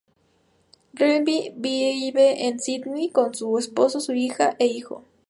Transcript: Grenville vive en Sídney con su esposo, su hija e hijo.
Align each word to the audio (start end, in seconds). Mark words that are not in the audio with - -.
Grenville 0.95 1.53
vive 1.57 2.41
en 2.47 2.57
Sídney 2.59 3.11
con 3.11 3.35
su 3.35 3.59
esposo, 3.59 3.99
su 3.99 4.13
hija 4.13 4.55
e 4.57 4.65
hijo. 4.65 5.03